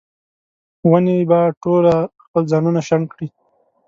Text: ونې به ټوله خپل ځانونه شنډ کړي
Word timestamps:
ونې 0.89 1.17
به 1.29 1.39
ټوله 1.61 1.95
خپل 2.23 2.43
ځانونه 2.51 2.79
شنډ 2.87 3.05
کړي 3.13 3.27